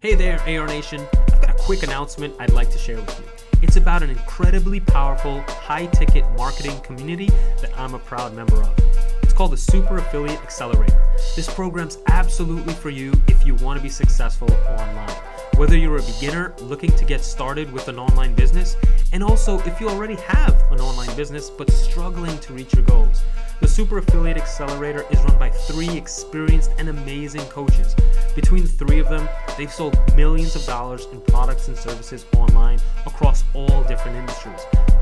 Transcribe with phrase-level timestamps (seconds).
[0.00, 1.04] Hey there, AR Nation.
[1.12, 3.26] I've got a quick announcement I'd like to share with you.
[3.62, 7.26] It's about an incredibly powerful, high ticket marketing community
[7.60, 8.78] that I'm a proud member of.
[9.24, 11.02] It's called the Super Affiliate Accelerator.
[11.34, 15.37] This program's absolutely for you if you want to be successful online.
[15.58, 18.76] Whether you're a beginner looking to get started with an online business,
[19.12, 23.22] and also if you already have an online business but struggling to reach your goals.
[23.60, 27.96] The Super Affiliate Accelerator is run by three experienced and amazing coaches.
[28.36, 32.78] Between the three of them, they've sold millions of dollars in products and services online
[33.04, 34.60] across all different industries.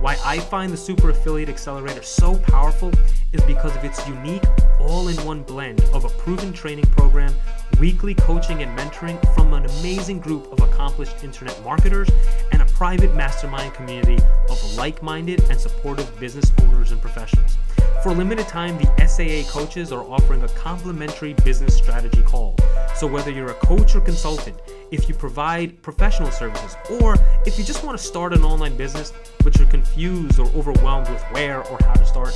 [0.00, 2.92] Why I find the Super Affiliate Accelerator so powerful
[3.32, 4.44] is because of its unique
[4.78, 7.34] all in one blend of a proven training program,
[7.80, 12.08] weekly coaching and mentoring from an amazing group of accomplished internet marketers,
[12.52, 17.56] and a private mastermind community of like minded and supportive business owners and professionals.
[18.04, 22.54] For a limited time, the SAA coaches are offering a complimentary business strategy call.
[22.94, 24.56] So, whether you're a coach or consultant,
[24.90, 29.12] if you provide professional services, or if you just want to start an online business
[29.44, 32.34] but you're confused or overwhelmed with where or how to start,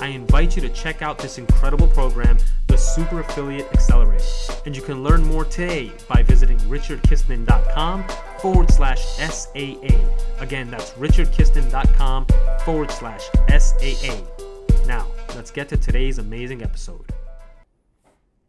[0.00, 4.24] I invite you to check out this incredible program, the Super Affiliate Accelerator.
[4.66, 8.04] And you can learn more today by visiting richardkistner.com
[8.40, 9.88] forward slash SAA.
[10.38, 12.26] Again, that's richardkistner.com
[12.64, 14.20] forward slash SAA.
[14.86, 17.12] Now, let's get to today's amazing episode.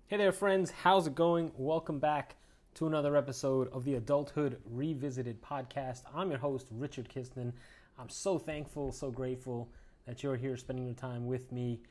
[0.08, 0.72] Hey there, friends.
[0.72, 1.52] How's it going?
[1.58, 2.36] Welcome back
[2.75, 6.02] to another episode of the Adulthood Revisited podcast.
[6.16, 7.53] I'm your host, Richard Kistner.
[7.99, 9.69] I'm so thankful, so grateful
[10.07, 11.81] that you're here spending your time with me,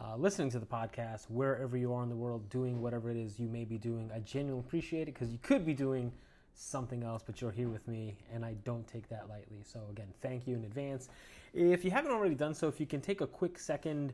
[0.00, 3.40] uh, listening to the podcast, wherever you are in the world, doing whatever it is
[3.40, 4.08] you may be doing.
[4.14, 6.12] I genuinely appreciate it because you could be doing
[6.54, 9.64] something else, but you're here with me, and I don't take that lightly.
[9.64, 11.08] So, again, thank you in advance.
[11.52, 14.12] If you haven't already done so, if you can take a quick second,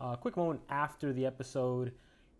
[0.00, 1.92] a uh, quick moment after the episode,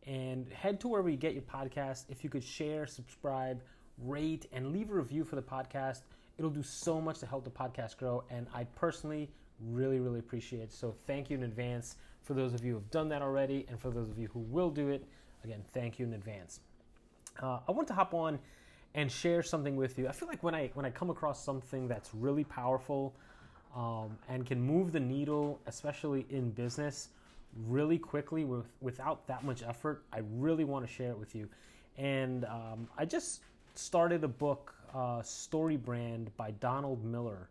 [0.06, 2.04] and head to wherever you get your podcast.
[2.08, 3.62] If you could share, subscribe,
[3.98, 6.00] rate, and leave a review for the podcast,
[6.38, 8.24] it'll do so much to help the podcast grow.
[8.30, 9.30] And I personally
[9.60, 10.72] really, really appreciate it.
[10.72, 13.80] So, thank you in advance for those of you who have done that already, and
[13.80, 15.04] for those of you who will do it.
[15.44, 16.60] Again, thank you in advance.
[17.41, 18.38] Uh, I want to hop on
[18.94, 20.08] and share something with you.
[20.08, 23.14] I feel like when I when I come across something that's really powerful
[23.74, 27.08] um, and can move the needle, especially in business,
[27.66, 31.48] really quickly with, without that much effort, I really want to share it with you.
[31.96, 33.42] And um, I just
[33.74, 37.48] started a book, uh, Story Brand by Donald Miller.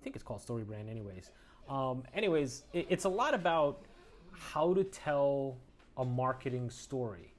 [0.00, 1.30] I think it's called Story Brand, anyways.
[1.68, 3.84] Um, anyways, it, it's a lot about
[4.32, 5.56] how to tell
[5.96, 7.34] a marketing story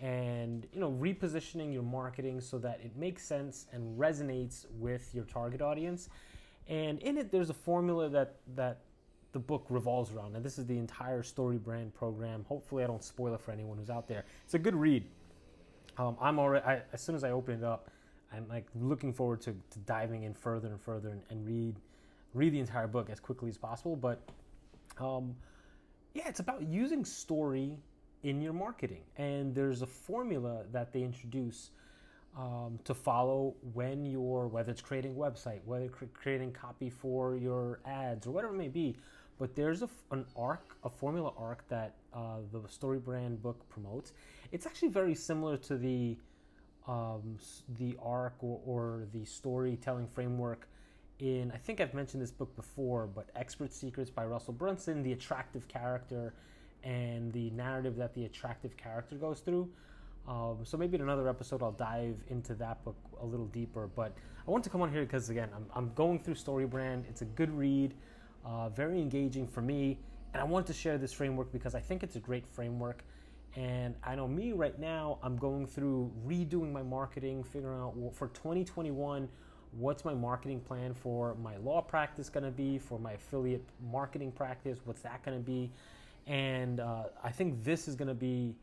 [0.00, 5.24] and you know repositioning your marketing so that it makes sense and resonates with your
[5.24, 6.08] target audience
[6.66, 8.80] and in it there's a formula that that
[9.32, 13.04] the book revolves around and this is the entire story brand program hopefully i don't
[13.04, 15.04] spoil it for anyone who's out there it's a good read
[15.98, 17.90] um, i'm already I, as soon as i open it up
[18.32, 21.76] i'm like looking forward to, to diving in further and further and, and, read
[22.34, 24.20] read the entire book as quickly as possible but
[24.98, 25.34] um,
[26.14, 27.78] yeah it's about using story
[28.22, 29.02] in your marketing.
[29.16, 31.70] And there's a formula that they introduce
[32.38, 37.80] um, to follow when you're, whether it's creating website, whether cr- creating copy for your
[37.84, 38.96] ads or whatever it may be.
[39.42, 44.12] But there's a, an arc, a formula arc that uh, the Story Brand book promotes.
[44.52, 46.16] It's actually very similar to the
[46.86, 47.38] um,
[47.76, 50.68] the arc or, or the storytelling framework
[51.18, 55.10] in I think I've mentioned this book before, but Expert Secrets by Russell Brunson, the
[55.10, 56.34] attractive character
[56.84, 59.68] and the narrative that the attractive character goes through.
[60.28, 63.88] Um, so maybe in another episode I'll dive into that book a little deeper.
[63.88, 64.14] But
[64.46, 67.08] I want to come on here because again I'm, I'm going through StoryBrand.
[67.08, 67.94] It's a good read,
[68.44, 69.98] uh, very engaging for me,
[70.32, 73.04] and I want to share this framework because I think it's a great framework.
[73.54, 78.28] And I know me right now I'm going through redoing my marketing, figuring out for
[78.28, 79.28] 2021
[79.78, 84.32] what's my marketing plan for my law practice going to be, for my affiliate marketing
[84.32, 85.70] practice, what's that going to be
[86.26, 88.54] and uh, I think this is going to be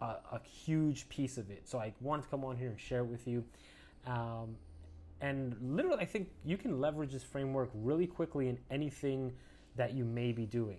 [0.00, 1.68] a, a, huge piece of it.
[1.68, 3.44] So I wanted to come on here and share it with you.
[4.06, 4.56] Um,
[5.20, 9.32] and literally, I think you can leverage this framework really quickly in anything
[9.76, 10.78] that you may be doing.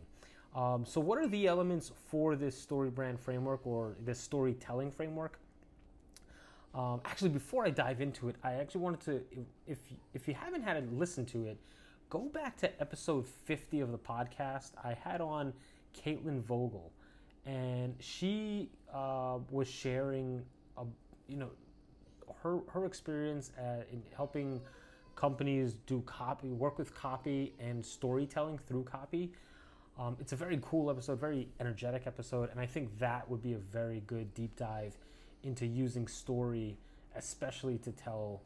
[0.55, 5.39] Um, so, what are the elements for this story brand framework or this storytelling framework?
[6.73, 9.21] Um, actually, before I dive into it, I actually wanted to,
[9.67, 9.79] if
[10.13, 11.57] if you haven't had to listen to it,
[12.09, 14.71] go back to episode 50 of the podcast.
[14.83, 15.53] I had on
[15.93, 16.91] Caitlin Vogel,
[17.45, 20.41] and she uh, was sharing,
[20.77, 20.83] a,
[21.27, 21.49] you know,
[22.43, 24.61] her her experience at, in helping
[25.15, 29.31] companies do copy, work with copy and storytelling through copy.
[29.99, 33.53] Um, it's a very cool episode, very energetic episode, and I think that would be
[33.53, 34.97] a very good deep dive
[35.43, 36.77] into using story,
[37.15, 38.41] especially to tell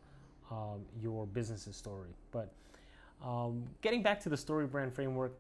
[0.51, 2.09] um, your business's story.
[2.31, 2.51] But
[3.23, 5.38] um, getting back to the story brand framework,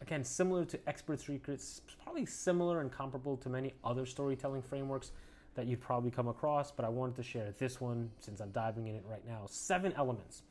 [0.00, 5.12] again, similar to Expert Secrets, probably similar and comparable to many other storytelling frameworks
[5.54, 8.86] that you'd probably come across, but I wanted to share this one since I'm diving
[8.86, 9.46] in it right now.
[9.48, 10.42] Seven elements.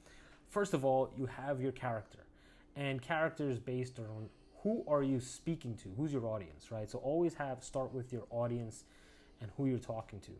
[0.50, 2.20] First of all, you have your character,
[2.76, 4.30] and character is based on
[4.64, 6.90] who are you speaking to, who's your audience, right?
[6.90, 8.84] So always have start with your audience
[9.40, 10.32] and who you're talking to.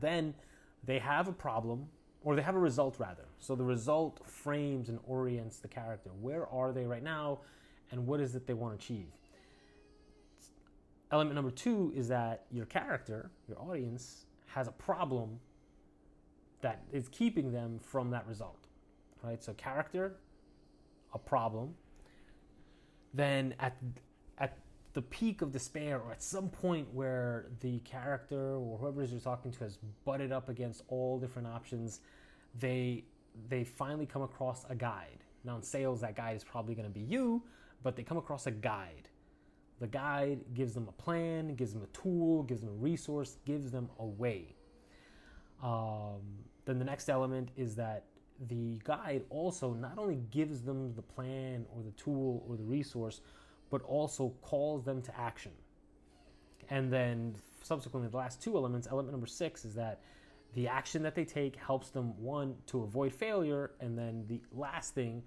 [0.00, 0.34] Then
[0.84, 1.88] they have a problem,
[2.22, 3.24] or they have a result rather.
[3.38, 6.10] So the result frames and orients the character.
[6.20, 7.40] Where are they right now,
[7.90, 9.08] and what is it they want to achieve?
[11.12, 15.38] Element number two is that your character, your audience, has a problem
[16.62, 18.66] that is keeping them from that result.
[19.22, 19.42] Right?
[19.44, 20.16] So character,
[21.12, 21.74] a problem.
[23.12, 23.76] Then at
[24.38, 24.58] at
[24.94, 29.52] the peak of despair or at some point where the character or whoever you're talking
[29.52, 32.00] to has butted up against all different options,
[32.58, 33.04] they
[33.48, 35.24] they finally come across a guide.
[35.44, 37.42] Now in sales, that guide is probably going to be you,
[37.82, 39.08] but they come across a guide.
[39.82, 43.72] The guide gives them a plan, gives them a tool, gives them a resource, gives
[43.72, 44.54] them a way.
[45.60, 46.20] Um,
[46.66, 48.04] then the next element is that
[48.48, 53.22] the guide also not only gives them the plan or the tool or the resource,
[53.70, 55.50] but also calls them to action.
[56.70, 57.34] And then
[57.64, 60.00] subsequently, the last two elements, element number six, is that
[60.54, 64.94] the action that they take helps them, one, to avoid failure, and then the last
[64.94, 65.24] thing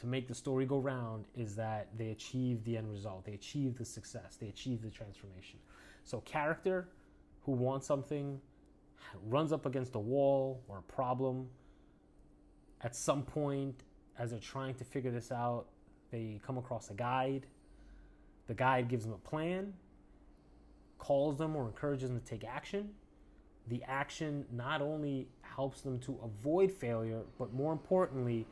[0.00, 3.76] to make the story go round is that they achieve the end result, they achieve
[3.76, 5.58] the success, they achieve the transformation.
[6.04, 6.88] So, character
[7.42, 8.40] who wants something
[9.26, 11.48] runs up against a wall or a problem.
[12.82, 13.82] At some point,
[14.18, 15.66] as they're trying to figure this out,
[16.10, 17.46] they come across a guide
[18.50, 19.72] the guide gives them a plan,
[20.98, 22.90] calls them or encourages them to take action.
[23.68, 28.48] The action not only helps them to avoid failure, but more importantly,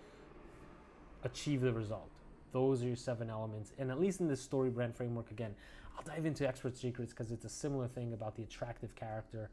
[1.25, 2.11] achieve the result.
[2.53, 3.73] Those are your seven elements.
[3.79, 5.55] And at least in this story brand framework, again,
[5.97, 9.51] I'll dive into expert secrets because it's a similar thing about the attractive character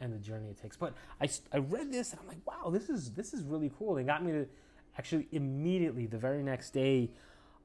[0.00, 0.76] and the journey it takes.
[0.76, 3.96] But I, I read this and I'm like, wow, this is this is really cool.
[3.96, 4.46] It got me to
[4.96, 7.10] actually immediately the very next day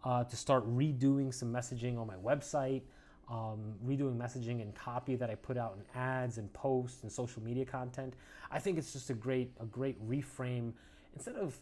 [0.04, 2.82] uh, to start redoing some messaging on my website,
[3.30, 7.42] um, redoing messaging and copy that I put out in ads and posts and social
[7.42, 8.16] media content.
[8.52, 10.74] I think it's just a great a great reframe
[11.16, 11.58] instead of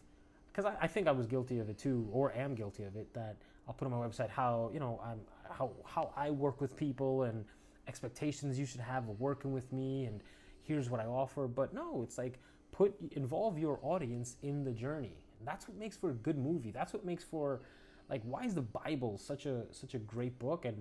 [0.52, 3.14] because I, I, think I was guilty of it too, or am guilty of it.
[3.14, 3.38] That
[3.68, 5.20] I'll put on my website how you know I'm,
[5.50, 7.46] how how I work with people and
[7.88, 10.22] expectations you should have of working with me, and
[10.64, 11.48] here's what I offer.
[11.48, 12.40] But no, it's like
[12.72, 15.16] put involve your audience in the journey.
[15.46, 16.72] That's what makes for a good movie.
[16.72, 17.62] That's what makes for
[18.10, 20.78] like why is the Bible such a such a great book and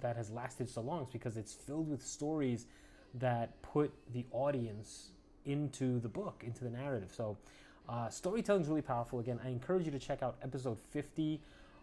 [0.00, 1.02] that has lasted so long?
[1.02, 2.66] It's because it's filled with stories
[3.14, 5.12] that put the audience
[5.44, 7.10] into the book, into the narrative.
[7.14, 7.38] So
[7.88, 9.18] uh, storytelling is really powerful.
[9.18, 11.40] Again, I encourage you to check out episode 50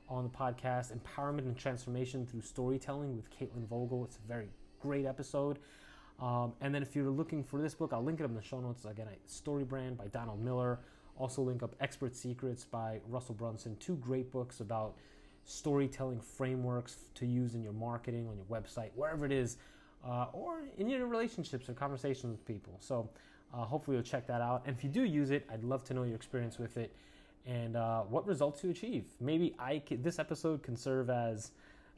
[0.08, 4.04] on the podcast, Empowerment and Transformation Through Storytelling with Caitlin Vogel.
[4.04, 5.58] It's a very great episode.
[6.20, 8.42] Um, and then if you're looking for this book, I'll link it up in the
[8.42, 8.86] show notes.
[8.86, 10.80] Again, Story Brand by Donald Miller.
[11.18, 14.96] Also, link up Expert Secrets by Russell Brunson, two great books about
[15.46, 19.58] storytelling frameworks to use in your marketing, on your website, wherever it is,
[20.06, 22.76] uh, or in your relationships or conversations with people.
[22.80, 23.10] So,
[23.54, 24.64] uh, hopefully, you'll check that out.
[24.66, 26.96] And if you do use it, I'd love to know your experience with it
[27.46, 29.06] and uh, what results you achieve.
[29.20, 31.52] Maybe I can, this episode can serve as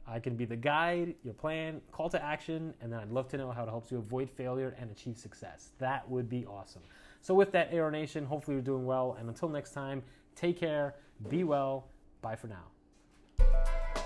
[0.06, 3.36] I can be the guide, your plan, call to action, and then I'd love to
[3.36, 5.70] know how it helps you avoid failure and achieve success.
[5.78, 6.82] That would be awesome.
[7.20, 9.16] So, with that, AR Nation, hopefully you're doing well.
[9.18, 10.02] And until next time,
[10.34, 10.94] take care,
[11.28, 11.88] be well.
[12.22, 13.46] Bye for now.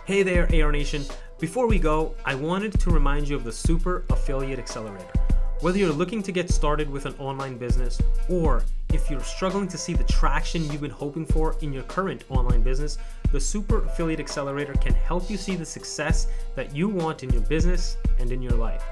[0.04, 1.04] Hey there, AR Nation.
[1.38, 5.21] Before we go, I wanted to remind you of the Super Affiliate Accelerator.
[5.62, 9.78] Whether you're looking to get started with an online business or if you're struggling to
[9.78, 12.98] see the traction you've been hoping for in your current online business,
[13.30, 16.26] the Super Affiliate Accelerator can help you see the success
[16.56, 18.82] that you want in your business and in your life.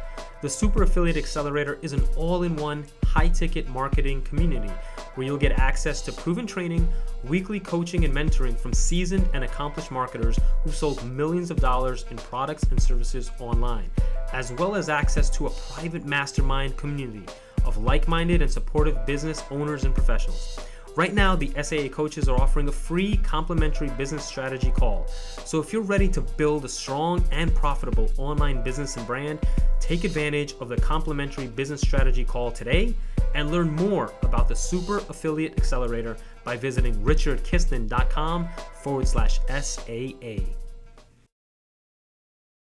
[0.42, 4.72] The Super Affiliate Accelerator is an all in one high ticket marketing community
[5.14, 6.88] where you'll get access to proven training,
[7.24, 12.16] weekly coaching, and mentoring from seasoned and accomplished marketers who've sold millions of dollars in
[12.16, 13.90] products and services online,
[14.32, 17.24] as well as access to a private mastermind community
[17.64, 20.58] of like minded and supportive business owners and professionals.
[20.96, 25.06] Right now, the SAA coaches are offering a free complimentary business strategy call.
[25.44, 29.38] So if you're ready to build a strong and profitable online business and brand,
[29.78, 32.94] take advantage of the complimentary business strategy call today
[33.34, 38.48] and learn more about the Super Affiliate Accelerator by visiting richardkistner.com
[38.82, 40.59] forward slash SAA.